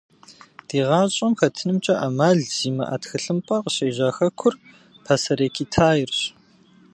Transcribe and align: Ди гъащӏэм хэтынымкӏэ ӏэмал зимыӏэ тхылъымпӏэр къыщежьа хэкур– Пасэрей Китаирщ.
Ди 0.67 0.79
гъащӏэм 0.87 1.33
хэтынымкӏэ 1.39 1.95
ӏэмал 1.99 2.39
зимыӏэ 2.55 2.97
тхылъымпӏэр 3.01 3.61
къыщежьа 3.63 4.09
хэкур– 4.15 4.53
Пасэрей 5.03 5.51
Китаирщ. 5.55 6.19